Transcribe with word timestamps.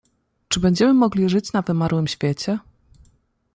"Czy 0.47 0.59
będziemy 0.59 0.93
mogli 0.93 1.29
żyć 1.29 1.53
na 1.53 1.61
wymarłym 1.61 2.07
świecie?" 2.07 2.59